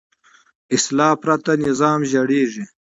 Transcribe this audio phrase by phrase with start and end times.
[0.75, 2.63] اصلاح پرته نظام زړېږي